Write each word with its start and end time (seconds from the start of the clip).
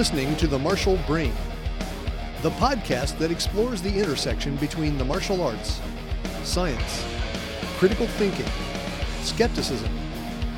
Listening 0.00 0.34
to 0.36 0.46
The 0.46 0.58
Martial 0.58 0.96
Brain, 1.06 1.34
the 2.40 2.52
podcast 2.52 3.18
that 3.18 3.30
explores 3.30 3.82
the 3.82 3.94
intersection 3.94 4.56
between 4.56 4.96
the 4.96 5.04
martial 5.04 5.42
arts, 5.42 5.78
science, 6.42 7.04
critical 7.76 8.06
thinking, 8.06 8.46
skepticism, 9.20 9.90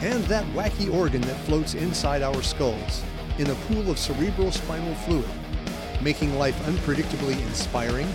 and 0.01 0.23
that 0.27 0.45
wacky 0.55 0.95
organ 0.95 1.23
that 1.23 1.37
floats 1.41 1.75
inside 1.75 2.23
our 2.23 2.41
skulls 2.41 3.03
in 3.39 3.51
a 3.51 3.55
pool 3.67 3.91
of 3.91 3.99
cerebral 3.99 4.53
spinal 4.53 4.95
fluid, 4.95 5.29
making 6.01 6.39
life 6.39 6.57
unpredictably 6.67 7.37
inspiring, 7.49 8.07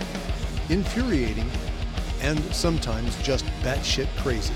infuriating, 0.69 1.51
and 2.21 2.39
sometimes 2.55 3.21
just 3.21 3.43
batshit 3.63 4.07
crazy. 4.19 4.55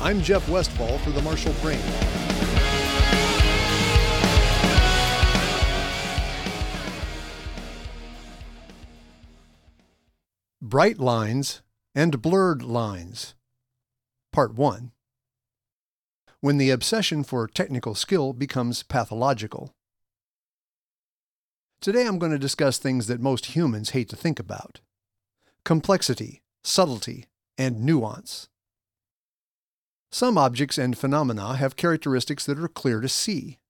I'm 0.00 0.20
Jeff 0.22 0.48
Westfall 0.48 0.98
for 0.98 1.10
The 1.10 1.22
Martial 1.22 1.54
Brain. 1.62 2.35
Bright 10.76 10.98
Lines 10.98 11.62
and 11.94 12.20
Blurred 12.20 12.62
Lines. 12.62 13.34
Part 14.30 14.52
1 14.52 14.92
When 16.40 16.58
the 16.58 16.68
obsession 16.68 17.24
for 17.24 17.48
technical 17.48 17.94
skill 17.94 18.34
becomes 18.34 18.82
pathological. 18.82 19.72
Today 21.80 22.06
I'm 22.06 22.18
going 22.18 22.32
to 22.32 22.38
discuss 22.38 22.76
things 22.76 23.06
that 23.06 23.22
most 23.22 23.56
humans 23.56 23.92
hate 23.96 24.10
to 24.10 24.16
think 24.16 24.38
about 24.38 24.80
complexity, 25.64 26.42
subtlety, 26.62 27.24
and 27.56 27.80
nuance. 27.80 28.50
Some 30.12 30.36
objects 30.36 30.76
and 30.76 30.98
phenomena 30.98 31.56
have 31.56 31.76
characteristics 31.76 32.44
that 32.44 32.58
are 32.58 32.68
clear 32.68 33.00
to 33.00 33.08
see. 33.08 33.60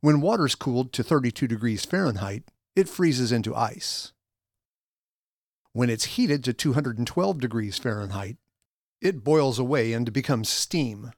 When 0.00 0.20
water's 0.20 0.54
cooled 0.54 0.92
to 0.92 1.02
32 1.02 1.48
degrees 1.48 1.84
Fahrenheit, 1.84 2.44
it 2.76 2.88
freezes 2.88 3.32
into 3.32 3.52
ice. 3.56 4.12
When 5.74 5.90
it's 5.90 6.04
heated 6.04 6.44
to 6.44 6.52
212 6.52 7.40
degrees 7.40 7.78
Fahrenheit, 7.78 8.36
it 9.00 9.24
boils 9.24 9.58
away 9.58 9.92
and 9.92 10.12
becomes 10.12 10.48
steam. 10.48 11.10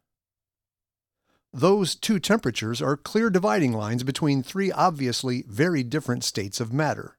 Those 1.52 1.94
two 1.94 2.18
temperatures 2.18 2.80
are 2.80 2.96
clear 2.96 3.28
dividing 3.28 3.74
lines 3.74 4.02
between 4.02 4.42
three 4.42 4.72
obviously 4.72 5.44
very 5.46 5.82
different 5.82 6.24
states 6.24 6.58
of 6.58 6.72
matter. 6.72 7.18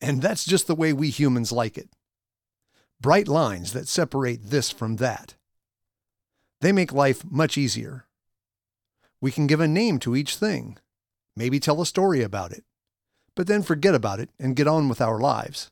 And 0.00 0.20
that's 0.20 0.44
just 0.44 0.66
the 0.66 0.74
way 0.74 0.92
we 0.92 1.10
humans 1.10 1.52
like 1.52 1.78
it. 1.78 1.90
Bright 3.00 3.28
lines 3.28 3.72
that 3.72 3.86
separate 3.86 4.50
this 4.50 4.68
from 4.68 4.96
that. 4.96 5.36
They 6.60 6.72
make 6.72 6.92
life 6.92 7.24
much 7.24 7.56
easier. 7.56 8.08
We 9.20 9.30
can 9.30 9.46
give 9.46 9.60
a 9.60 9.68
name 9.68 10.00
to 10.00 10.16
each 10.16 10.34
thing, 10.34 10.76
maybe 11.36 11.60
tell 11.60 11.80
a 11.80 11.86
story 11.86 12.20
about 12.24 12.50
it, 12.50 12.64
but 13.36 13.46
then 13.46 13.62
forget 13.62 13.94
about 13.94 14.18
it 14.18 14.30
and 14.40 14.56
get 14.56 14.66
on 14.66 14.88
with 14.88 15.00
our 15.00 15.20
lives. 15.20 15.70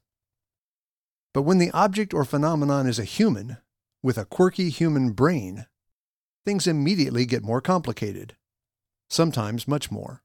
But 1.39 1.43
when 1.43 1.59
the 1.59 1.71
object 1.71 2.13
or 2.13 2.25
phenomenon 2.25 2.89
is 2.89 2.99
a 2.99 3.05
human, 3.05 3.59
with 4.03 4.19
a 4.19 4.25
quirky 4.25 4.71
human 4.71 5.13
brain, 5.13 5.67
things 6.45 6.67
immediately 6.67 7.27
get 7.27 7.45
more 7.45 7.61
complicated. 7.61 8.35
Sometimes 9.09 9.69
much 9.69 9.89
more. 9.89 10.25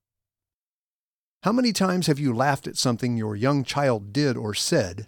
How 1.43 1.51
many 1.51 1.71
times 1.71 2.07
have 2.07 2.17
you 2.17 2.33
laughed 2.33 2.65
at 2.67 2.77
something 2.77 3.15
your 3.15 3.35
young 3.35 3.63
child 3.63 4.11
did 4.11 4.35
or 4.35 4.55
said, 4.55 5.07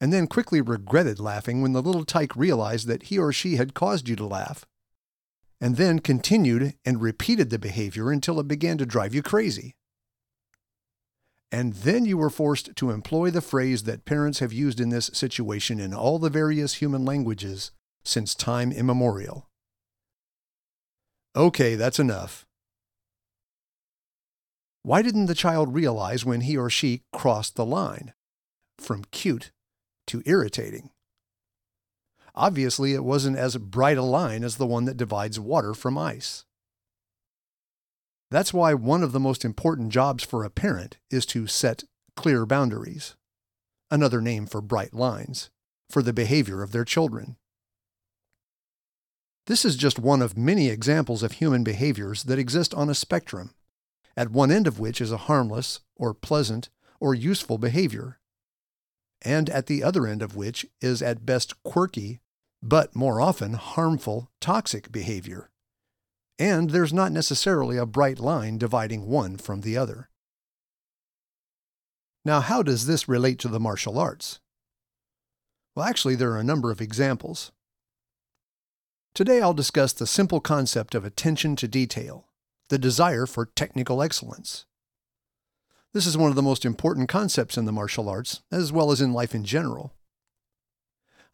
and 0.00 0.10
then 0.10 0.26
quickly 0.26 0.62
regretted 0.62 1.20
laughing 1.20 1.60
when 1.60 1.74
the 1.74 1.82
little 1.82 2.06
tyke 2.06 2.34
realized 2.34 2.86
that 2.86 3.02
he 3.02 3.18
or 3.18 3.30
she 3.30 3.56
had 3.56 3.74
caused 3.74 4.08
you 4.08 4.16
to 4.16 4.26
laugh, 4.26 4.64
and 5.60 5.76
then 5.76 5.98
continued 5.98 6.76
and 6.86 7.02
repeated 7.02 7.50
the 7.50 7.58
behavior 7.58 8.10
until 8.10 8.40
it 8.40 8.48
began 8.48 8.78
to 8.78 8.86
drive 8.86 9.14
you 9.14 9.22
crazy? 9.22 9.74
And 11.52 11.74
then 11.74 12.06
you 12.06 12.16
were 12.16 12.30
forced 12.30 12.74
to 12.76 12.90
employ 12.90 13.30
the 13.30 13.42
phrase 13.42 13.82
that 13.82 14.06
parents 14.06 14.38
have 14.38 14.54
used 14.54 14.80
in 14.80 14.88
this 14.88 15.10
situation 15.12 15.78
in 15.78 15.92
all 15.92 16.18
the 16.18 16.30
various 16.30 16.74
human 16.76 17.04
languages 17.04 17.72
since 18.02 18.34
time 18.34 18.72
immemorial. 18.72 19.50
Okay, 21.36 21.74
that's 21.74 21.98
enough. 21.98 22.46
Why 24.82 25.02
didn't 25.02 25.26
the 25.26 25.34
child 25.34 25.74
realize 25.74 26.24
when 26.24 26.40
he 26.40 26.56
or 26.56 26.70
she 26.70 27.02
crossed 27.12 27.54
the 27.54 27.66
line 27.66 28.14
from 28.78 29.04
cute 29.10 29.52
to 30.06 30.22
irritating? 30.24 30.90
Obviously, 32.34 32.94
it 32.94 33.04
wasn't 33.04 33.36
as 33.36 33.58
bright 33.58 33.98
a 33.98 34.02
line 34.02 34.42
as 34.42 34.56
the 34.56 34.66
one 34.66 34.86
that 34.86 34.96
divides 34.96 35.38
water 35.38 35.74
from 35.74 35.98
ice. 35.98 36.46
That's 38.32 38.54
why 38.54 38.72
one 38.72 39.02
of 39.02 39.12
the 39.12 39.20
most 39.20 39.44
important 39.44 39.90
jobs 39.90 40.24
for 40.24 40.42
a 40.42 40.48
parent 40.48 40.96
is 41.10 41.26
to 41.26 41.46
set 41.46 41.84
clear 42.16 42.46
boundaries, 42.46 43.14
another 43.90 44.22
name 44.22 44.46
for 44.46 44.62
bright 44.62 44.94
lines, 44.94 45.50
for 45.90 46.00
the 46.00 46.14
behavior 46.14 46.62
of 46.62 46.72
their 46.72 46.86
children. 46.86 47.36
This 49.48 49.66
is 49.66 49.76
just 49.76 49.98
one 49.98 50.22
of 50.22 50.38
many 50.38 50.70
examples 50.70 51.22
of 51.22 51.32
human 51.32 51.62
behaviors 51.62 52.24
that 52.24 52.38
exist 52.38 52.72
on 52.72 52.88
a 52.88 52.94
spectrum, 52.94 53.50
at 54.16 54.30
one 54.30 54.50
end 54.50 54.66
of 54.66 54.80
which 54.80 55.02
is 55.02 55.12
a 55.12 55.28
harmless, 55.28 55.80
or 55.94 56.14
pleasant, 56.14 56.70
or 57.00 57.14
useful 57.14 57.58
behavior, 57.58 58.18
and 59.20 59.50
at 59.50 59.66
the 59.66 59.84
other 59.84 60.06
end 60.06 60.22
of 60.22 60.36
which 60.36 60.64
is 60.80 61.02
at 61.02 61.26
best 61.26 61.62
quirky, 61.64 62.22
but 62.62 62.96
more 62.96 63.20
often 63.20 63.52
harmful, 63.52 64.30
toxic 64.40 64.90
behavior 64.90 65.50
and 66.42 66.70
there's 66.70 66.92
not 66.92 67.12
necessarily 67.12 67.76
a 67.76 67.86
bright 67.86 68.18
line 68.18 68.58
dividing 68.58 69.06
one 69.06 69.36
from 69.36 69.60
the 69.60 69.76
other. 69.76 70.08
Now, 72.24 72.40
how 72.40 72.64
does 72.64 72.86
this 72.86 73.06
relate 73.06 73.38
to 73.40 73.48
the 73.48 73.60
martial 73.60 73.96
arts? 73.96 74.40
Well, 75.76 75.86
actually, 75.86 76.16
there 76.16 76.32
are 76.32 76.40
a 76.40 76.44
number 76.44 76.72
of 76.72 76.80
examples. 76.80 77.52
Today, 79.14 79.40
I'll 79.40 79.54
discuss 79.54 79.92
the 79.92 80.04
simple 80.04 80.40
concept 80.40 80.96
of 80.96 81.04
attention 81.04 81.54
to 81.56 81.68
detail, 81.68 82.26
the 82.70 82.78
desire 82.78 83.26
for 83.26 83.46
technical 83.46 84.02
excellence. 84.02 84.66
This 85.92 86.06
is 86.06 86.18
one 86.18 86.30
of 86.30 86.36
the 86.36 86.42
most 86.42 86.64
important 86.64 87.08
concepts 87.08 87.56
in 87.56 87.66
the 87.66 87.72
martial 87.72 88.08
arts, 88.08 88.42
as 88.50 88.72
well 88.72 88.90
as 88.90 89.00
in 89.00 89.12
life 89.12 89.32
in 89.32 89.44
general. 89.44 89.94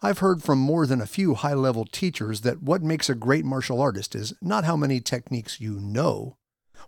I've 0.00 0.20
heard 0.20 0.42
from 0.44 0.58
more 0.60 0.86
than 0.86 1.00
a 1.00 1.06
few 1.06 1.34
high 1.34 1.54
level 1.54 1.84
teachers 1.84 2.42
that 2.42 2.62
what 2.62 2.82
makes 2.82 3.10
a 3.10 3.16
great 3.16 3.44
martial 3.44 3.80
artist 3.80 4.14
is 4.14 4.32
not 4.40 4.64
how 4.64 4.76
many 4.76 5.00
techniques 5.00 5.60
you 5.60 5.80
know, 5.80 6.36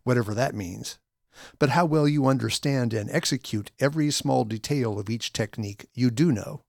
whatever 0.04 0.32
that 0.34 0.54
means, 0.54 0.98
but 1.58 1.70
how 1.70 1.86
well 1.86 2.06
you 2.06 2.26
understand 2.26 2.94
and 2.94 3.10
execute 3.10 3.72
every 3.80 4.12
small 4.12 4.44
detail 4.44 4.98
of 4.98 5.10
each 5.10 5.32
technique 5.32 5.88
you 5.92 6.10
do 6.10 6.30
know. 6.30 6.62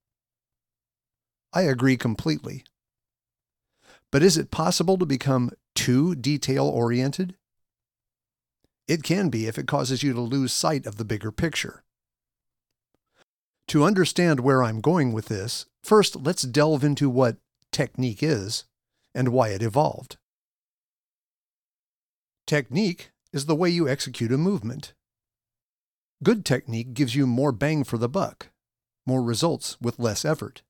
I 1.54 1.62
agree 1.64 1.98
completely. 1.98 2.64
But 4.12 4.24
is 4.24 4.36
it 4.36 4.50
possible 4.52 4.98
to 4.98 5.06
become 5.06 5.52
too 5.76 6.16
detail 6.16 6.66
oriented? 6.68 7.36
It 8.88 9.04
can 9.04 9.30
be 9.30 9.46
if 9.46 9.60
it 9.60 9.68
causes 9.68 10.02
you 10.02 10.14
to 10.14 10.22
lose 10.22 10.52
sight 10.52 10.88
of 10.88 10.96
the 10.96 11.06
bigger 11.06 11.32
picture. 11.32 11.84
To 13.68 13.84
understand 13.84 14.40
where 14.40 14.64
I'm 14.64 14.82
going 14.82 15.14
with 15.14 15.28
this, 15.28 15.66
First, 15.84 16.16
let's 16.16 16.44
delve 16.44 16.84
into 16.84 17.10
what 17.10 17.38
technique 17.72 18.22
is 18.22 18.66
and 19.14 19.30
why 19.30 19.50
it 19.50 19.62
evolved. 19.62 20.18
Technique 22.48 23.12
is 23.34 23.46
the 23.46 23.56
way 23.56 23.70
you 23.70 23.88
execute 23.88 24.32
a 24.32 24.38
movement. 24.38 24.94
Good 26.24 26.46
technique 26.46 26.94
gives 26.94 27.16
you 27.16 27.26
more 27.26 27.52
bang 27.52 27.84
for 27.84 27.98
the 27.98 28.10
buck, 28.10 28.50
more 29.06 29.24
results 29.24 29.78
with 29.82 30.00
less 30.00 30.24
effort. 30.24 30.62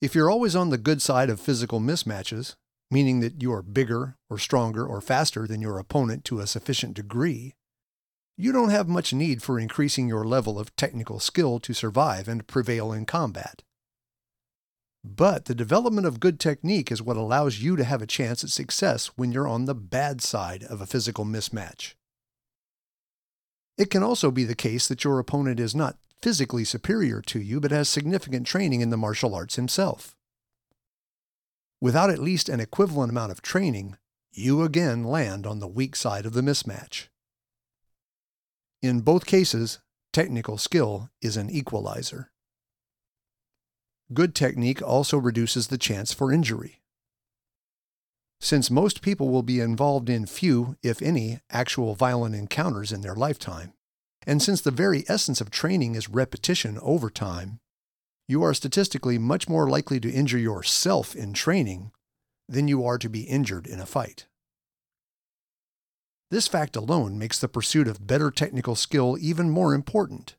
If 0.00 0.14
you're 0.14 0.30
always 0.30 0.54
on 0.54 0.70
the 0.70 0.78
good 0.78 1.00
side 1.00 1.30
of 1.30 1.40
physical 1.40 1.80
mismatches, 1.80 2.54
meaning 2.90 3.20
that 3.20 3.42
you 3.42 3.52
are 3.52 3.62
bigger 3.62 4.16
or 4.28 4.38
stronger 4.38 4.86
or 4.86 5.00
faster 5.00 5.46
than 5.46 5.62
your 5.62 5.78
opponent 5.78 6.24
to 6.26 6.40
a 6.40 6.46
sufficient 6.46 6.94
degree, 6.94 7.54
you 8.36 8.52
don't 8.52 8.70
have 8.70 8.88
much 8.88 9.12
need 9.12 9.42
for 9.42 9.58
increasing 9.58 10.08
your 10.08 10.24
level 10.24 10.58
of 10.58 10.74
technical 10.74 11.20
skill 11.20 11.60
to 11.60 11.72
survive 11.72 12.26
and 12.26 12.46
prevail 12.46 12.92
in 12.92 13.06
combat. 13.06 13.62
But 15.04 15.44
the 15.44 15.54
development 15.54 16.06
of 16.06 16.18
good 16.18 16.40
technique 16.40 16.90
is 16.90 17.02
what 17.02 17.16
allows 17.18 17.60
you 17.60 17.76
to 17.76 17.84
have 17.84 18.00
a 18.00 18.06
chance 18.06 18.42
at 18.42 18.50
success 18.50 19.08
when 19.16 19.32
you're 19.32 19.46
on 19.46 19.66
the 19.66 19.74
bad 19.74 20.22
side 20.22 20.64
of 20.64 20.80
a 20.80 20.86
physical 20.86 21.24
mismatch. 21.24 21.94
It 23.76 23.90
can 23.90 24.02
also 24.02 24.30
be 24.30 24.44
the 24.44 24.54
case 24.54 24.88
that 24.88 25.04
your 25.04 25.18
opponent 25.18 25.60
is 25.60 25.74
not 25.74 25.98
physically 26.22 26.64
superior 26.64 27.20
to 27.20 27.38
you, 27.38 27.60
but 27.60 27.70
has 27.70 27.88
significant 27.88 28.46
training 28.46 28.80
in 28.80 28.90
the 28.90 28.96
martial 28.96 29.34
arts 29.34 29.56
himself. 29.56 30.16
Without 31.80 32.08
at 32.08 32.18
least 32.18 32.48
an 32.48 32.60
equivalent 32.60 33.10
amount 33.10 33.30
of 33.30 33.42
training, 33.42 33.98
you 34.32 34.62
again 34.62 35.04
land 35.04 35.46
on 35.46 35.58
the 35.58 35.68
weak 35.68 35.94
side 35.94 36.24
of 36.24 36.32
the 36.32 36.40
mismatch. 36.40 37.08
In 38.84 39.00
both 39.00 39.24
cases, 39.24 39.78
technical 40.12 40.58
skill 40.58 41.08
is 41.22 41.38
an 41.38 41.48
equalizer. 41.48 42.30
Good 44.12 44.34
technique 44.34 44.82
also 44.82 45.16
reduces 45.16 45.68
the 45.68 45.78
chance 45.78 46.12
for 46.12 46.30
injury. 46.30 46.82
Since 48.42 48.70
most 48.70 49.00
people 49.00 49.30
will 49.30 49.42
be 49.42 49.58
involved 49.58 50.10
in 50.10 50.26
few, 50.26 50.76
if 50.82 51.00
any, 51.00 51.40
actual 51.48 51.94
violent 51.94 52.34
encounters 52.34 52.92
in 52.92 53.00
their 53.00 53.14
lifetime, 53.14 53.72
and 54.26 54.42
since 54.42 54.60
the 54.60 54.70
very 54.70 55.06
essence 55.08 55.40
of 55.40 55.50
training 55.50 55.94
is 55.94 56.10
repetition 56.10 56.78
over 56.82 57.08
time, 57.08 57.60
you 58.28 58.42
are 58.42 58.52
statistically 58.52 59.16
much 59.16 59.48
more 59.48 59.66
likely 59.66 59.98
to 59.98 60.12
injure 60.12 60.36
yourself 60.36 61.16
in 61.16 61.32
training 61.32 61.90
than 62.50 62.68
you 62.68 62.84
are 62.84 62.98
to 62.98 63.08
be 63.08 63.22
injured 63.22 63.66
in 63.66 63.80
a 63.80 63.86
fight. 63.86 64.26
This 66.34 66.48
fact 66.48 66.74
alone 66.74 67.16
makes 67.16 67.38
the 67.38 67.46
pursuit 67.46 67.86
of 67.86 68.08
better 68.08 68.28
technical 68.28 68.74
skill 68.74 69.16
even 69.20 69.50
more 69.50 69.72
important. 69.72 70.34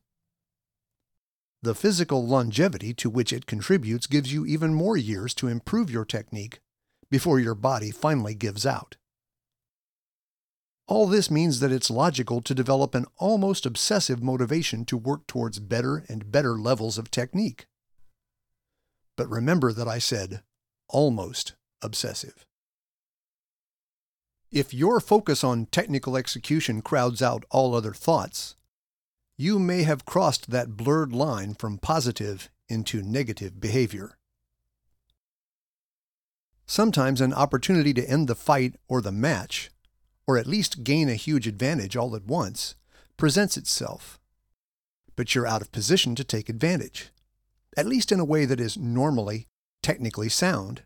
The 1.62 1.74
physical 1.74 2.26
longevity 2.26 2.92
to 2.92 3.08
which 3.08 3.32
it 3.32 3.46
contributes 3.46 4.06
gives 4.06 4.30
you 4.30 4.44
even 4.44 4.74
more 4.74 4.98
years 4.98 5.32
to 5.36 5.48
improve 5.48 5.90
your 5.90 6.04
technique 6.04 6.60
before 7.10 7.40
your 7.40 7.54
body 7.54 7.90
finally 7.90 8.34
gives 8.34 8.66
out. 8.66 8.98
All 10.86 11.06
this 11.06 11.30
means 11.30 11.60
that 11.60 11.72
it's 11.72 11.88
logical 11.88 12.42
to 12.42 12.54
develop 12.54 12.94
an 12.94 13.06
almost 13.16 13.64
obsessive 13.64 14.22
motivation 14.22 14.84
to 14.84 14.98
work 14.98 15.26
towards 15.26 15.60
better 15.60 16.04
and 16.10 16.30
better 16.30 16.58
levels 16.58 16.98
of 16.98 17.10
technique. 17.10 17.68
But 19.16 19.30
remember 19.30 19.72
that 19.72 19.88
I 19.88 19.98
said 19.98 20.42
almost 20.90 21.54
obsessive. 21.80 22.44
If 24.56 24.72
your 24.72 25.00
focus 25.00 25.44
on 25.44 25.66
technical 25.66 26.16
execution 26.16 26.80
crowds 26.80 27.20
out 27.20 27.44
all 27.50 27.74
other 27.74 27.92
thoughts, 27.92 28.56
you 29.36 29.58
may 29.58 29.82
have 29.82 30.06
crossed 30.06 30.48
that 30.48 30.78
blurred 30.78 31.12
line 31.12 31.52
from 31.52 31.76
positive 31.76 32.48
into 32.66 33.02
negative 33.02 33.60
behavior. 33.60 34.16
Sometimes 36.64 37.20
an 37.20 37.34
opportunity 37.34 37.92
to 37.92 38.08
end 38.08 38.28
the 38.28 38.34
fight 38.34 38.76
or 38.88 39.02
the 39.02 39.12
match, 39.12 39.68
or 40.26 40.38
at 40.38 40.46
least 40.46 40.84
gain 40.84 41.10
a 41.10 41.16
huge 41.16 41.46
advantage 41.46 41.94
all 41.94 42.16
at 42.16 42.24
once, 42.24 42.76
presents 43.18 43.58
itself. 43.58 44.18
But 45.16 45.34
you're 45.34 45.46
out 45.46 45.60
of 45.60 45.70
position 45.70 46.14
to 46.14 46.24
take 46.24 46.48
advantage, 46.48 47.10
at 47.76 47.84
least 47.84 48.10
in 48.10 48.20
a 48.20 48.24
way 48.24 48.46
that 48.46 48.58
is 48.58 48.78
normally 48.78 49.48
technically 49.82 50.30
sound. 50.30 50.80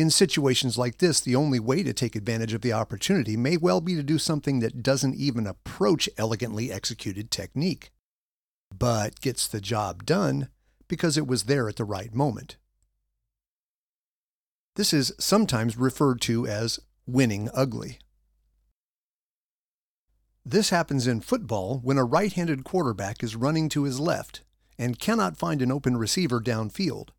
In 0.00 0.08
situations 0.08 0.78
like 0.78 0.96
this, 0.96 1.20
the 1.20 1.36
only 1.36 1.60
way 1.60 1.82
to 1.82 1.92
take 1.92 2.16
advantage 2.16 2.54
of 2.54 2.62
the 2.62 2.72
opportunity 2.72 3.36
may 3.36 3.58
well 3.58 3.82
be 3.82 3.94
to 3.96 4.02
do 4.02 4.16
something 4.16 4.60
that 4.60 4.82
doesn't 4.82 5.16
even 5.16 5.46
approach 5.46 6.08
elegantly 6.16 6.72
executed 6.72 7.30
technique, 7.30 7.90
but 8.74 9.20
gets 9.20 9.46
the 9.46 9.60
job 9.60 10.06
done 10.06 10.48
because 10.88 11.18
it 11.18 11.26
was 11.26 11.42
there 11.42 11.68
at 11.68 11.76
the 11.76 11.84
right 11.84 12.14
moment. 12.14 12.56
This 14.76 14.94
is 14.94 15.12
sometimes 15.18 15.76
referred 15.76 16.22
to 16.22 16.46
as 16.46 16.80
winning 17.06 17.50
ugly. 17.52 17.98
This 20.46 20.70
happens 20.70 21.06
in 21.06 21.20
football 21.20 21.78
when 21.84 21.98
a 21.98 22.04
right 22.04 22.32
handed 22.32 22.64
quarterback 22.64 23.22
is 23.22 23.36
running 23.36 23.68
to 23.68 23.82
his 23.82 24.00
left 24.00 24.44
and 24.78 24.98
cannot 24.98 25.36
find 25.36 25.60
an 25.60 25.70
open 25.70 25.98
receiver 25.98 26.40
downfield 26.40 27.10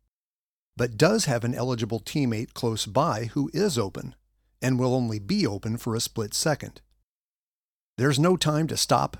but 0.76 0.96
does 0.96 1.26
have 1.26 1.44
an 1.44 1.54
eligible 1.54 2.00
teammate 2.00 2.54
close 2.54 2.86
by 2.86 3.26
who 3.32 3.50
is 3.52 3.78
open 3.78 4.14
and 4.60 4.78
will 4.78 4.94
only 4.94 5.18
be 5.18 5.46
open 5.46 5.76
for 5.76 5.94
a 5.94 6.00
split 6.00 6.32
second. 6.34 6.80
There's 7.98 8.18
no 8.18 8.36
time 8.36 8.66
to 8.68 8.76
stop, 8.76 9.18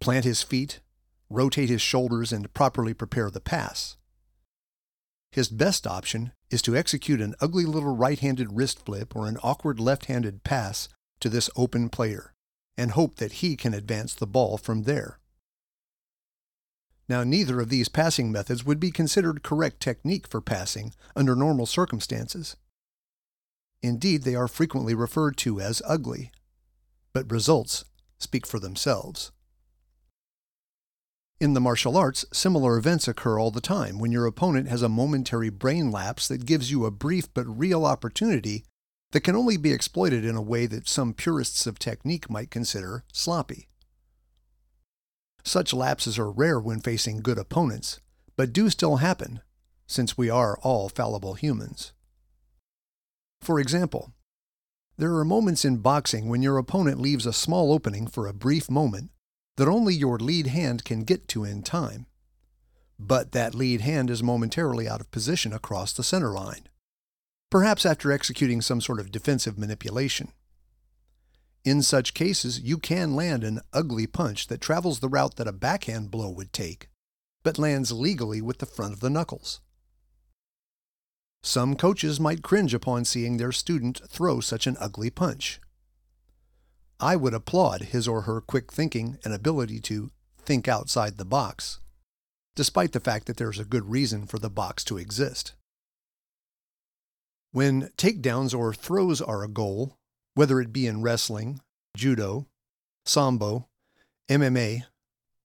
plant 0.00 0.24
his 0.24 0.42
feet, 0.42 0.80
rotate 1.28 1.68
his 1.68 1.82
shoulders, 1.82 2.32
and 2.32 2.52
properly 2.54 2.94
prepare 2.94 3.30
the 3.30 3.40
pass. 3.40 3.96
His 5.30 5.48
best 5.48 5.86
option 5.86 6.32
is 6.50 6.62
to 6.62 6.76
execute 6.76 7.20
an 7.20 7.34
ugly 7.40 7.66
little 7.66 7.94
right 7.94 8.18
handed 8.18 8.52
wrist 8.52 8.84
flip 8.84 9.14
or 9.14 9.26
an 9.26 9.36
awkward 9.42 9.78
left 9.78 10.06
handed 10.06 10.42
pass 10.42 10.88
to 11.20 11.28
this 11.28 11.50
open 11.54 11.90
player 11.90 12.32
and 12.78 12.92
hope 12.92 13.16
that 13.16 13.32
he 13.32 13.56
can 13.56 13.74
advance 13.74 14.14
the 14.14 14.26
ball 14.26 14.56
from 14.56 14.84
there. 14.84 15.17
Now, 17.08 17.24
neither 17.24 17.60
of 17.60 17.70
these 17.70 17.88
passing 17.88 18.30
methods 18.30 18.64
would 18.64 18.78
be 18.78 18.90
considered 18.90 19.42
correct 19.42 19.80
technique 19.80 20.28
for 20.28 20.40
passing 20.40 20.92
under 21.16 21.34
normal 21.34 21.64
circumstances. 21.64 22.56
Indeed, 23.82 24.22
they 24.22 24.34
are 24.34 24.48
frequently 24.48 24.94
referred 24.94 25.36
to 25.38 25.60
as 25.60 25.80
ugly, 25.86 26.30
but 27.12 27.30
results 27.30 27.84
speak 28.18 28.46
for 28.46 28.58
themselves. 28.58 29.30
In 31.40 31.54
the 31.54 31.60
martial 31.60 31.96
arts, 31.96 32.24
similar 32.32 32.76
events 32.76 33.06
occur 33.06 33.38
all 33.38 33.52
the 33.52 33.60
time 33.60 33.98
when 33.98 34.10
your 34.10 34.26
opponent 34.26 34.68
has 34.68 34.82
a 34.82 34.88
momentary 34.88 35.50
brain 35.50 35.90
lapse 35.90 36.26
that 36.26 36.44
gives 36.44 36.70
you 36.70 36.84
a 36.84 36.90
brief 36.90 37.32
but 37.32 37.46
real 37.46 37.86
opportunity 37.86 38.64
that 39.12 39.20
can 39.20 39.36
only 39.36 39.56
be 39.56 39.72
exploited 39.72 40.24
in 40.24 40.34
a 40.34 40.42
way 40.42 40.66
that 40.66 40.88
some 40.88 41.14
purists 41.14 41.66
of 41.66 41.78
technique 41.78 42.28
might 42.28 42.50
consider 42.50 43.04
sloppy. 43.12 43.68
Such 45.48 45.72
lapses 45.72 46.18
are 46.18 46.30
rare 46.30 46.60
when 46.60 46.80
facing 46.80 47.22
good 47.22 47.38
opponents, 47.38 48.00
but 48.36 48.52
do 48.52 48.68
still 48.68 48.96
happen, 48.96 49.40
since 49.86 50.18
we 50.18 50.28
are 50.28 50.58
all 50.58 50.90
fallible 50.90 51.36
humans. 51.36 51.94
For 53.40 53.58
example, 53.58 54.12
there 54.98 55.14
are 55.14 55.24
moments 55.24 55.64
in 55.64 55.78
boxing 55.78 56.28
when 56.28 56.42
your 56.42 56.58
opponent 56.58 57.00
leaves 57.00 57.24
a 57.24 57.32
small 57.32 57.72
opening 57.72 58.06
for 58.06 58.26
a 58.26 58.34
brief 58.34 58.70
moment 58.70 59.10
that 59.56 59.68
only 59.68 59.94
your 59.94 60.18
lead 60.18 60.48
hand 60.48 60.84
can 60.84 61.04
get 61.04 61.28
to 61.28 61.44
in 61.44 61.62
time. 61.62 62.04
But 62.98 63.32
that 63.32 63.54
lead 63.54 63.80
hand 63.80 64.10
is 64.10 64.22
momentarily 64.22 64.86
out 64.86 65.00
of 65.00 65.10
position 65.10 65.54
across 65.54 65.94
the 65.94 66.04
center 66.04 66.32
line, 66.32 66.68
perhaps 67.50 67.86
after 67.86 68.12
executing 68.12 68.60
some 68.60 68.82
sort 68.82 69.00
of 69.00 69.10
defensive 69.10 69.56
manipulation. 69.56 70.30
In 71.68 71.82
such 71.82 72.14
cases, 72.14 72.60
you 72.60 72.78
can 72.78 73.14
land 73.14 73.44
an 73.44 73.60
ugly 73.74 74.06
punch 74.06 74.46
that 74.46 74.62
travels 74.62 75.00
the 75.00 75.08
route 75.10 75.36
that 75.36 75.46
a 75.46 75.52
backhand 75.52 76.10
blow 76.10 76.30
would 76.30 76.50
take, 76.50 76.88
but 77.42 77.58
lands 77.58 77.92
legally 77.92 78.40
with 78.40 78.56
the 78.56 78.64
front 78.64 78.94
of 78.94 79.00
the 79.00 79.10
knuckles. 79.10 79.60
Some 81.42 81.76
coaches 81.76 82.18
might 82.18 82.42
cringe 82.42 82.72
upon 82.72 83.04
seeing 83.04 83.36
their 83.36 83.52
student 83.52 84.00
throw 84.08 84.40
such 84.40 84.66
an 84.66 84.78
ugly 84.80 85.10
punch. 85.10 85.60
I 86.98 87.16
would 87.16 87.34
applaud 87.34 87.82
his 87.82 88.08
or 88.08 88.22
her 88.22 88.40
quick 88.40 88.72
thinking 88.72 89.18
and 89.22 89.34
ability 89.34 89.80
to 89.80 90.10
think 90.38 90.68
outside 90.68 91.18
the 91.18 91.26
box, 91.26 91.80
despite 92.56 92.92
the 92.92 92.98
fact 92.98 93.26
that 93.26 93.36
there's 93.36 93.58
a 93.58 93.66
good 93.66 93.90
reason 93.90 94.24
for 94.24 94.38
the 94.38 94.48
box 94.48 94.84
to 94.84 94.96
exist. 94.96 95.52
When 97.52 97.90
takedowns 97.98 98.58
or 98.58 98.72
throws 98.72 99.20
are 99.20 99.44
a 99.44 99.48
goal, 99.48 99.97
whether 100.38 100.60
it 100.60 100.72
be 100.72 100.86
in 100.86 101.02
wrestling, 101.02 101.58
judo, 101.96 102.46
sambo, 103.04 103.66
MMA, 104.30 104.84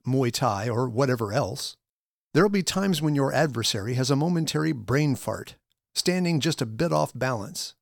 Muay 0.06 0.32
Thai, 0.32 0.70
or 0.70 0.88
whatever 0.88 1.34
else, 1.34 1.76
there 2.36 2.44
will 2.44 2.50
be 2.52 2.62
times 2.62 3.02
when 3.02 3.16
your 3.16 3.34
adversary 3.34 3.96
has 3.96 4.12
a 4.12 4.16
momentary 4.16 4.72
brain 4.72 5.16
fart, 5.16 5.56
standing 5.96 6.40
just 6.40 6.62
a 6.62 6.68
bit 6.68 6.92
off 6.94 7.12
balance, 7.16 7.74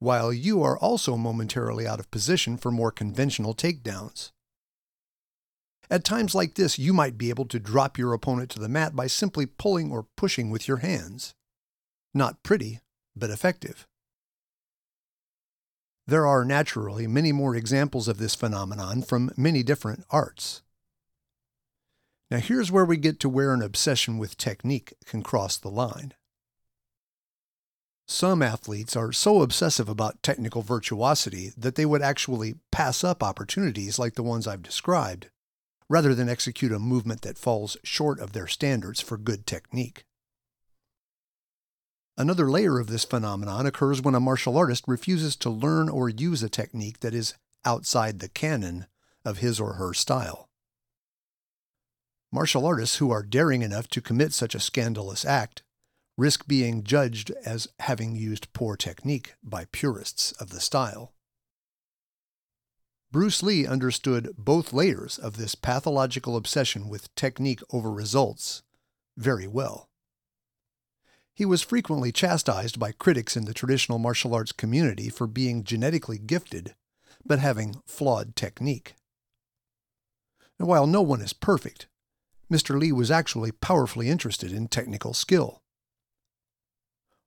while 0.00 0.32
you 0.32 0.60
are 0.60 0.76
also 0.76 1.16
momentarily 1.16 1.86
out 1.86 2.00
of 2.00 2.10
position 2.10 2.56
for 2.56 2.72
more 2.72 2.90
conventional 2.90 3.54
takedowns. 3.54 4.32
At 5.88 6.02
times 6.02 6.34
like 6.34 6.54
this, 6.54 6.80
you 6.80 6.92
might 6.92 7.16
be 7.16 7.30
able 7.30 7.46
to 7.46 7.60
drop 7.60 7.96
your 7.96 8.12
opponent 8.12 8.50
to 8.50 8.58
the 8.58 8.68
mat 8.68 8.96
by 8.96 9.06
simply 9.06 9.46
pulling 9.46 9.92
or 9.92 10.08
pushing 10.16 10.50
with 10.50 10.66
your 10.66 10.78
hands. 10.78 11.36
Not 12.12 12.42
pretty, 12.42 12.80
but 13.14 13.30
effective. 13.30 13.86
There 16.08 16.26
are 16.26 16.44
naturally 16.44 17.06
many 17.08 17.32
more 17.32 17.56
examples 17.56 18.06
of 18.06 18.18
this 18.18 18.36
phenomenon 18.36 19.02
from 19.02 19.32
many 19.36 19.64
different 19.64 20.04
arts. 20.10 20.62
Now, 22.30 22.38
here's 22.38 22.70
where 22.70 22.84
we 22.84 22.96
get 22.96 23.18
to 23.20 23.28
where 23.28 23.52
an 23.52 23.62
obsession 23.62 24.18
with 24.18 24.36
technique 24.36 24.94
can 25.04 25.22
cross 25.22 25.56
the 25.56 25.68
line. 25.68 26.14
Some 28.08 28.40
athletes 28.40 28.94
are 28.94 29.10
so 29.10 29.42
obsessive 29.42 29.88
about 29.88 30.22
technical 30.22 30.62
virtuosity 30.62 31.52
that 31.56 31.74
they 31.74 31.84
would 31.84 32.02
actually 32.02 32.54
pass 32.70 33.02
up 33.02 33.22
opportunities 33.22 33.98
like 33.98 34.14
the 34.14 34.22
ones 34.22 34.46
I've 34.46 34.62
described, 34.62 35.28
rather 35.88 36.14
than 36.14 36.28
execute 36.28 36.70
a 36.70 36.78
movement 36.78 37.22
that 37.22 37.38
falls 37.38 37.76
short 37.82 38.20
of 38.20 38.32
their 38.32 38.46
standards 38.46 39.00
for 39.00 39.18
good 39.18 39.44
technique. 39.44 40.04
Another 42.18 42.50
layer 42.50 42.78
of 42.78 42.86
this 42.86 43.04
phenomenon 43.04 43.66
occurs 43.66 44.00
when 44.00 44.14
a 44.14 44.20
martial 44.20 44.56
artist 44.56 44.84
refuses 44.86 45.36
to 45.36 45.50
learn 45.50 45.88
or 45.88 46.08
use 46.08 46.42
a 46.42 46.48
technique 46.48 47.00
that 47.00 47.14
is 47.14 47.34
outside 47.64 48.20
the 48.20 48.28
canon 48.28 48.86
of 49.24 49.38
his 49.38 49.60
or 49.60 49.74
her 49.74 49.92
style. 49.92 50.48
Martial 52.32 52.64
artists 52.64 52.96
who 52.96 53.10
are 53.10 53.22
daring 53.22 53.62
enough 53.62 53.88
to 53.88 54.00
commit 54.00 54.32
such 54.32 54.54
a 54.54 54.60
scandalous 54.60 55.24
act 55.24 55.62
risk 56.16 56.46
being 56.46 56.82
judged 56.82 57.30
as 57.44 57.68
having 57.80 58.16
used 58.16 58.52
poor 58.54 58.76
technique 58.76 59.34
by 59.42 59.66
purists 59.70 60.32
of 60.32 60.48
the 60.50 60.60
style. 60.60 61.12
Bruce 63.12 63.42
Lee 63.42 63.66
understood 63.66 64.34
both 64.36 64.72
layers 64.72 65.18
of 65.18 65.36
this 65.36 65.54
pathological 65.54 66.36
obsession 66.36 66.88
with 66.88 67.14
technique 67.14 67.60
over 67.70 67.90
results 67.90 68.62
very 69.16 69.46
well. 69.46 69.90
He 71.36 71.44
was 71.44 71.60
frequently 71.60 72.12
chastised 72.12 72.80
by 72.80 72.92
critics 72.92 73.36
in 73.36 73.44
the 73.44 73.52
traditional 73.52 73.98
martial 73.98 74.34
arts 74.34 74.52
community 74.52 75.10
for 75.10 75.26
being 75.26 75.64
genetically 75.64 76.16
gifted, 76.16 76.74
but 77.26 77.40
having 77.40 77.82
flawed 77.84 78.34
technique. 78.34 78.94
And 80.58 80.66
while 80.66 80.86
no 80.86 81.02
one 81.02 81.20
is 81.20 81.34
perfect, 81.34 81.88
Mr. 82.50 82.78
Lee 82.80 82.90
was 82.90 83.10
actually 83.10 83.52
powerfully 83.52 84.08
interested 84.08 84.50
in 84.50 84.66
technical 84.66 85.12
skill. 85.12 85.60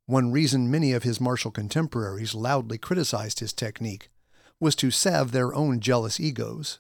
One 0.08 0.32
reason 0.32 0.72
many 0.72 0.92
of 0.94 1.04
his 1.04 1.22
martial 1.22 1.52
contemporaries 1.52 2.34
loudly 2.34 2.80
criticized 2.80 3.42
his 3.42 3.54
technique 3.54 4.10
was 4.60 4.76
to 4.78 4.90
salve 4.90 5.34
their 5.34 5.54
own 5.54 5.80
jealous 5.82 6.20
egos, 6.20 6.80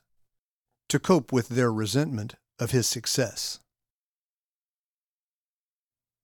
to 0.87 0.97
cope 0.97 1.31
with 1.31 1.49
their 1.49 1.71
resentment 1.71 2.33
of 2.57 2.71
his 2.71 2.87
success. 2.87 3.59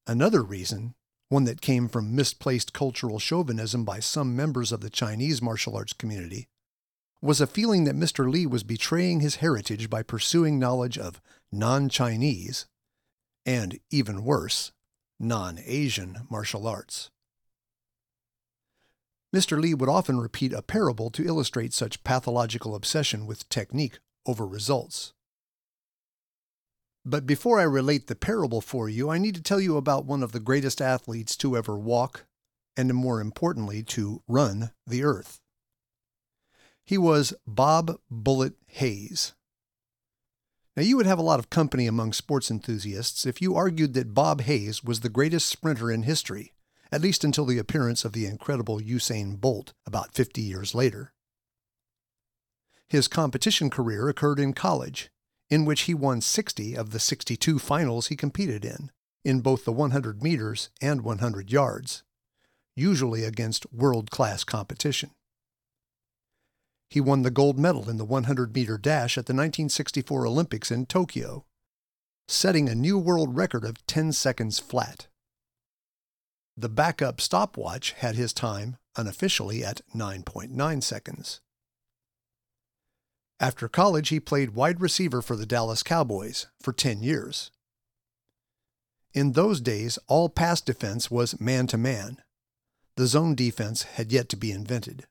Another 0.08 0.44
reason, 0.44 0.94
one 1.30 1.46
that 1.46 1.62
came 1.62 1.88
from 1.88 2.16
misplaced 2.16 2.74
cultural 2.74 3.18
chauvinism 3.18 3.84
by 3.84 4.00
some 4.00 4.36
members 4.36 4.72
of 4.72 4.82
the 4.82 4.90
Chinese 4.90 5.42
martial 5.42 5.76
arts 5.76 5.94
community, 5.94 6.48
was 7.22 7.42
a 7.42 7.48
feeling 7.48 7.86
that 7.86 7.96
Mr. 7.96 8.30
Lee 8.30 8.46
was 8.46 8.64
betraying 8.64 9.20
his 9.20 9.38
heritage 9.38 9.90
by 9.90 10.04
pursuing 10.04 10.60
knowledge 10.60 10.98
of 10.98 11.20
non 11.52 11.90
Chinese, 11.90 12.68
and 13.48 13.80
even 13.90 14.24
worse, 14.24 14.72
non 15.20 15.60
Asian 15.66 16.28
martial 16.30 16.68
arts. 16.68 17.10
Mr. 19.36 19.60
Lee 19.60 19.74
would 19.74 19.90
often 19.90 20.20
repeat 20.20 20.54
a 20.54 20.62
parable 20.62 21.10
to 21.10 21.26
illustrate 21.26 21.74
such 21.74 22.04
pathological 22.04 22.76
obsession 22.76 23.26
with 23.26 23.50
technique 23.50 23.98
over 24.28 24.46
results. 24.46 25.15
But 27.06 27.28
before 27.28 27.60
I 27.60 27.64
relate 27.64 28.08
the 28.08 28.16
parable 28.16 28.62
for 28.62 28.90
you, 28.90 29.12
I 29.12 29.20
need 29.20 29.36
to 29.36 29.44
tell 29.44 29.62
you 29.62 29.78
about 29.78 30.06
one 30.06 30.24
of 30.24 30.32
the 30.32 30.40
greatest 30.40 30.82
athletes 30.82 31.38
to 31.38 31.56
ever 31.56 31.78
walk, 31.78 32.26
and 32.76 32.92
more 32.96 33.22
importantly, 33.22 33.84
to 33.84 34.24
run 34.28 34.72
the 34.88 35.04
earth. 35.04 35.40
He 36.84 36.98
was 36.98 37.34
Bob 37.46 38.00
Bullet 38.10 38.56
Hayes. 38.68 39.34
Now, 40.76 40.84
you 40.84 40.98
would 40.98 41.06
have 41.06 41.20
a 41.20 41.24
lot 41.24 41.40
of 41.40 41.50
company 41.50 41.86
among 41.86 42.12
sports 42.12 42.50
enthusiasts 42.50 43.26
if 43.26 43.42
you 43.42 43.56
argued 43.56 43.94
that 43.94 44.16
Bob 44.16 44.42
Hayes 44.42 44.84
was 44.84 45.00
the 45.00 45.10
greatest 45.10 45.48
sprinter 45.48 45.92
in 45.92 46.04
history, 46.04 46.54
at 46.92 47.02
least 47.02 47.24
until 47.24 47.46
the 47.46 47.60
appearance 47.60 48.04
of 48.04 48.14
the 48.14 48.26
incredible 48.26 48.80
Usain 48.80 49.40
Bolt 49.40 49.74
about 49.86 50.14
50 50.14 50.42
years 50.42 50.74
later. 50.76 51.14
His 52.90 53.08
competition 53.08 53.70
career 53.70 54.10
occurred 54.10 54.40
in 54.40 54.54
college, 54.54 55.10
in 55.50 55.66
which 55.66 55.82
he 55.82 55.94
won 55.94 56.22
60 56.22 56.76
of 56.76 56.92
the 56.92 57.00
62 57.00 57.60
finals 57.60 58.08
he 58.08 58.16
competed 58.16 58.66
in, 58.66 58.92
in 59.24 59.42
both 59.42 59.66
the 59.66 59.72
100 59.72 60.24
meters 60.24 60.70
and 60.82 61.02
100 61.02 61.52
yards, 61.52 62.04
usually 62.76 63.24
against 63.24 63.72
world 63.72 64.12
class 64.12 64.44
competition. 64.44 65.12
He 66.90 67.02
won 67.02 67.24
the 67.24 67.32
gold 67.32 67.58
medal 67.58 67.90
in 67.90 67.98
the 67.98 68.06
100 68.06 68.54
meter 68.54 68.78
dash 68.78 69.18
at 69.18 69.26
the 69.26 69.34
1964 69.34 70.26
Olympics 70.26 70.72
in 70.72 70.86
Tokyo, 70.86 71.46
setting 72.28 72.70
a 72.70 72.76
new 72.76 72.98
world 72.98 73.36
record 73.36 73.64
of 73.64 73.86
10 73.88 74.12
seconds 74.12 74.60
flat. 74.60 75.08
The 76.58 76.70
backup 76.70 77.20
stopwatch 77.20 77.92
had 77.92 78.16
his 78.16 78.34
time 78.34 78.78
unofficially 78.96 79.64
at 79.64 79.82
9.9 79.94 80.84
seconds. 80.84 81.42
After 83.40 83.68
college, 83.68 84.10
he 84.10 84.20
played 84.20 84.52
wide 84.52 84.80
receiver 84.80 85.22
for 85.22 85.36
the 85.36 85.46
Dallas 85.46 85.84
Cowboys 85.84 86.48
for 86.62 86.72
10 86.72 87.04
years. 87.04 87.52
In 89.14 89.34
those 89.34 89.62
days, 89.62 90.00
all 90.08 90.30
pass 90.30 90.62
defense 90.62 91.12
was 91.12 91.40
man 91.40 91.68
to 91.68 91.78
man. 91.78 92.18
The 92.96 93.08
zone 93.08 93.36
defense 93.36 93.84
had 93.84 94.12
yet 94.12 94.30
to 94.30 94.38
be 94.38 94.52
invented. 94.52 95.06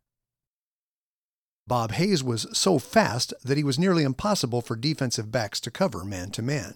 Bob 1.66 1.92
Hayes 1.92 2.22
was 2.22 2.46
so 2.52 2.78
fast 2.78 3.32
that 3.42 3.56
he 3.56 3.64
was 3.64 3.78
nearly 3.78 4.02
impossible 4.02 4.60
for 4.60 4.76
defensive 4.76 5.30
backs 5.30 5.60
to 5.60 5.70
cover 5.70 6.04
man 6.04 6.30
to 6.32 6.42
man. 6.42 6.74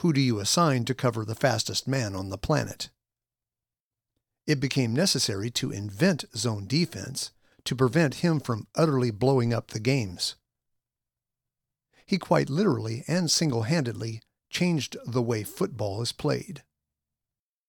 Who 0.00 0.12
do 0.12 0.20
you 0.20 0.38
assign 0.38 0.84
to 0.84 0.94
cover 0.94 1.24
the 1.24 1.34
fastest 1.34 1.88
man 1.88 2.14
on 2.14 2.28
the 2.28 2.38
planet? 2.38 2.90
It 4.46 4.60
became 4.60 4.94
necessary 4.94 5.50
to 5.50 5.72
invent 5.72 6.24
zone 6.36 6.66
defense 6.66 7.32
to 7.66 7.76
prevent 7.76 8.16
him 8.16 8.40
from 8.40 8.66
utterly 8.74 9.10
blowing 9.10 9.52
up 9.52 9.68
the 9.68 9.80
games. 9.80 10.36
He 12.06 12.18
quite 12.18 12.48
literally 12.48 13.04
and 13.08 13.30
single 13.30 13.64
handedly 13.64 14.22
changed 14.48 14.96
the 15.04 15.22
way 15.22 15.42
football 15.42 16.00
is 16.00 16.12
played. 16.12 16.62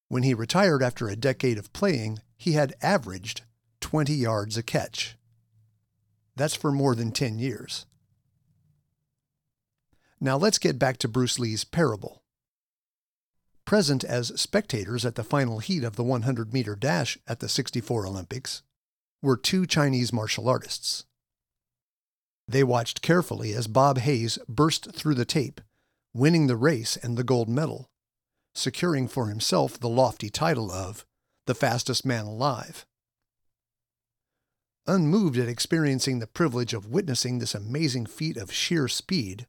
When 0.08 0.24
he 0.24 0.34
retired 0.34 0.82
after 0.82 1.10
a 1.10 1.16
decade 1.16 1.58
of 1.58 1.74
playing, 1.74 2.20
he 2.38 2.54
had 2.54 2.76
averaged 2.82 3.42
20 3.82 4.14
yards 4.14 4.56
a 4.56 4.64
catch. 4.64 5.18
That's 6.36 6.56
for 6.56 6.72
more 6.72 6.94
than 6.94 7.12
10 7.12 7.40
years. 7.40 7.86
Now 10.20 10.38
let's 10.38 10.60
get 10.60 10.80
back 10.80 10.98
to 11.00 11.08
Bruce 11.08 11.40
Lee's 11.40 11.64
parable. 11.64 12.24
Present 13.66 14.04
as 14.04 14.40
spectators 14.40 15.06
at 15.06 15.16
the 15.16 15.24
final 15.24 15.60
heat 15.60 15.84
of 15.84 15.96
the 15.96 16.04
100 16.04 16.54
meter 16.54 16.76
dash 16.76 17.18
at 17.28 17.40
the 17.40 17.50
64 17.50 18.06
Olympics 18.06 18.62
were 19.28 19.36
two 19.36 19.66
Chinese 19.66 20.14
martial 20.14 20.48
artists. 20.48 21.04
They 22.48 22.64
watched 22.64 23.02
carefully 23.02 23.54
as 23.54 23.68
Bob 23.68 23.98
Hayes 23.98 24.40
burst 24.48 24.94
through 24.94 25.16
the 25.16 25.26
tape, 25.26 25.60
winning 26.14 26.48
the 26.48 26.56
race 26.56 26.96
and 26.96 27.18
the 27.18 27.26
gold 27.26 27.50
medal, 27.50 27.90
securing 28.56 29.10
for 29.10 29.28
himself 29.28 29.78
the 29.78 29.90
lofty 29.90 30.30
title 30.30 30.72
of 30.72 31.06
the 31.46 31.54
fastest 31.54 32.06
man 32.06 32.26
alive. 32.26 32.86
Unmoved 34.88 35.38
at 35.38 35.50
experiencing 35.50 36.20
the 36.20 36.28
privilege 36.28 36.74
of 36.74 36.88
witnessing 36.88 37.40
this 37.40 37.54
amazing 37.54 38.06
feat 38.06 38.38
of 38.38 38.54
sheer 38.54 38.88
speed, 38.88 39.46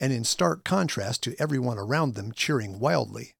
and 0.00 0.12
in 0.12 0.24
stark 0.24 0.64
contrast 0.64 1.22
to 1.22 1.40
everyone 1.40 1.78
around 1.78 2.16
them 2.16 2.32
cheering 2.32 2.80
wildly, 2.80 3.36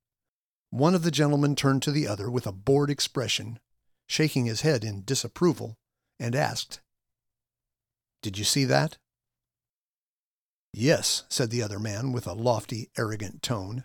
one 0.70 0.94
of 0.94 1.02
the 1.02 1.10
gentlemen 1.10 1.56
turned 1.56 1.82
to 1.82 1.90
the 1.90 2.06
other 2.06 2.30
with 2.30 2.46
a 2.46 2.52
bored 2.52 2.88
expression 2.88 3.58
shaking 4.06 4.46
his 4.46 4.60
head 4.60 4.84
in 4.84 5.02
disapproval, 5.02 5.76
and 6.18 6.34
asked, 6.34 6.80
Did 8.22 8.38
you 8.38 8.44
see 8.44 8.64
that? 8.64 8.98
Yes, 10.72 11.24
said 11.28 11.50
the 11.50 11.62
other 11.62 11.78
man 11.78 12.12
with 12.12 12.26
a 12.26 12.32
lofty, 12.32 12.90
arrogant 12.98 13.42
tone. 13.42 13.84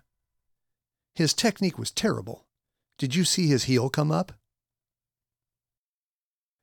His 1.16 1.34
technique 1.34 1.78
was 1.78 1.92
terrible. 1.92 2.46
Did 2.98 3.16
you 3.16 3.24
see 3.24 3.48
his 3.48 3.64
heel 3.64 3.90
come 3.90 4.12
up? 4.12 4.34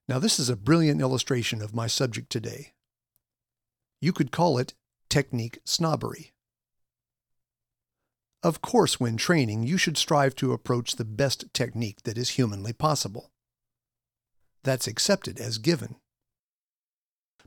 Now, 0.08 0.18
this 0.18 0.38
is 0.38 0.48
a 0.48 0.56
brilliant 0.56 1.00
illustration 1.00 1.60
of 1.60 1.74
my 1.74 1.86
subject 1.86 2.30
today. 2.30 2.72
You 4.00 4.12
could 4.12 4.30
call 4.30 4.58
it 4.58 4.74
technique 5.08 5.58
snobbery. 5.64 6.32
Of 8.42 8.62
course, 8.62 9.00
when 9.00 9.16
training, 9.16 9.64
you 9.64 9.76
should 9.76 9.98
strive 9.98 10.34
to 10.36 10.52
approach 10.52 10.96
the 10.96 11.04
best 11.04 11.52
technique 11.52 12.02
that 12.04 12.16
is 12.16 12.30
humanly 12.30 12.72
possible 12.72 13.30
that's 14.62 14.86
accepted 14.86 15.38
as 15.38 15.58
given. 15.58 15.96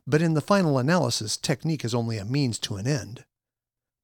But 0.06 0.22
in 0.22 0.34
the 0.34 0.40
final 0.40 0.78
analysis, 0.78 1.36
technique 1.36 1.84
is 1.84 1.94
only 1.94 2.18
a 2.18 2.24
means 2.24 2.58
to 2.60 2.76
an 2.76 2.86
end, 2.86 3.24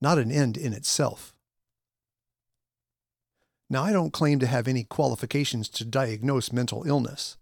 not 0.00 0.18
an 0.18 0.30
end 0.30 0.56
in 0.56 0.72
itself. 0.72 1.34
Now, 3.70 3.82
I 3.82 3.92
don't 3.92 4.12
claim 4.12 4.38
to 4.38 4.46
have 4.46 4.66
any 4.66 4.84
qualifications 4.84 5.68
to 5.70 5.84
diagnose 5.84 6.52
mental 6.52 6.84
illness, 6.86 7.36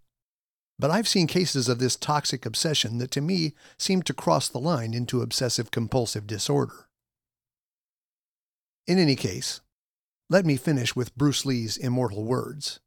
but 0.78 0.90
I've 0.90 1.08
seen 1.08 1.26
cases 1.26 1.68
of 1.68 1.78
this 1.78 1.96
toxic 1.96 2.44
obsession 2.44 2.98
that 2.98 3.10
to 3.12 3.20
me 3.20 3.54
seem 3.78 4.02
to 4.02 4.14
cross 4.14 4.48
the 4.48 4.58
line 4.58 4.92
into 4.92 5.22
obsessive 5.22 5.70
compulsive 5.70 6.26
disorder. 6.26 6.88
In 8.86 8.98
any 8.98 9.16
case, 9.16 9.60
let 10.28 10.44
me 10.44 10.56
finish 10.56 10.96
with 10.96 11.16
Bruce 11.16 11.46
Lee's 11.46 11.76
immortal 11.76 12.24
words 12.24 12.80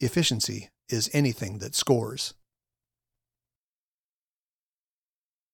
Efficiency 0.00 0.70
is 0.92 1.10
anything 1.12 1.58
that 1.58 1.74
scores. 1.74 2.34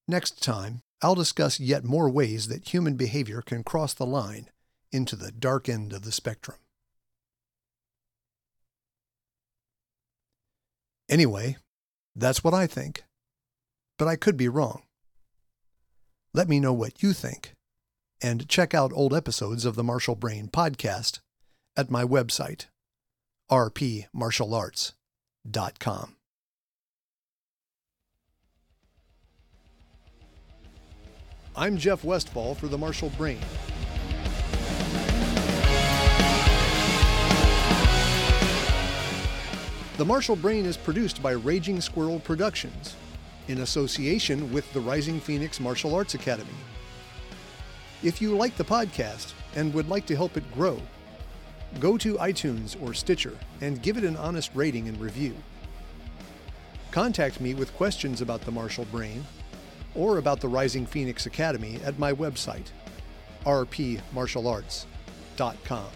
Next 0.09 0.43
time, 0.43 0.81
I'll 1.03 1.15
discuss 1.15 1.61
yet 1.61 1.85
more 1.85 2.09
ways 2.09 2.49
that 2.49 2.69
human 2.69 2.97
behavior 2.97 3.43
can 3.43 3.63
cross 3.63 3.93
the 3.93 4.07
line 4.07 4.49
into 4.93 5.17
the 5.17 5.33
dark 5.33 5.69
end 5.69 5.93
of 5.93 6.03
the 6.03 6.13
spectrum. 6.13 6.59
Anyway, 11.09 11.57
that's 12.15 12.43
what 12.43 12.55
I 12.55 12.67
think. 12.67 13.05
But 13.99 14.09
I 14.09 14.17
could 14.17 14.37
be 14.37 14.49
wrong. 14.49 14.83
Let 16.33 16.49
me 16.49 16.61
know 16.61 16.73
what 16.73 17.03
you 17.03 17.13
think, 17.13 17.53
and 18.21 18.49
check 18.49 18.75
out 18.75 18.93
old 18.93 19.15
episodes 19.15 19.65
of 19.65 19.75
the 19.75 19.85
Martial 19.85 20.15
Brain 20.15 20.49
podcast 20.49 21.21
at 21.77 21.91
my 21.91 22.05
website, 22.05 22.67
rpmartialarts.com 23.51 24.96
I'm 31.55 31.79
Jeff 31.79 32.05
Westfall 32.05 32.55
for 32.55 32.67
the 32.67 32.77
Martial 32.77 33.11
Brain. 33.17 33.39
The 39.97 40.05
Martial 40.05 40.37
Brain 40.37 40.67
is 40.67 40.77
produced 40.77 41.23
by 41.23 41.31
Raging 41.31 41.81
Squirrel 41.81 42.21
Productions 42.21 42.95
in 43.49 43.63
association 43.63 44.53
with 44.53 44.71
the 44.75 44.81
Rising 44.81 45.19
Phoenix 45.21 45.59
Martial 45.59 45.95
Arts 45.95 46.13
Academy. 46.13 46.51
If 48.03 48.21
you 48.21 48.37
like 48.37 48.57
the 48.57 48.65
podcast 48.65 49.33
and 49.55 49.73
would 49.73 49.89
like 49.89 50.05
to 50.07 50.17
help 50.17 50.37
it 50.37 50.53
grow, 50.53 50.83
go 51.77 51.97
to 51.99 52.15
iTunes 52.15 52.81
or 52.83 52.95
Stitcher 52.95 53.39
and 53.61 53.81
give 53.83 53.97
it 53.97 54.03
an 54.05 54.17
honest 54.17 54.51
rating 54.55 54.89
and 54.89 55.01
review. 55.01 55.35
Contact 56.91 57.41
me 57.41 57.55
with 57.55 57.77
questions 57.77 58.21
about 58.21 58.41
the 58.43 58.51
Martial 58.51 58.85
Brain 58.87 59.25
or 59.95 60.19
about 60.19 60.41
the 60.41 60.49
Rising 60.49 60.87
Phoenix 60.87 61.27
Academy 61.27 61.79
at 61.85 61.97
my 61.99 62.13
website, 62.13 62.67
rpmartialarts.com. 63.45 65.87